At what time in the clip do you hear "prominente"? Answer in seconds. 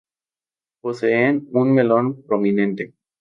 2.23-2.95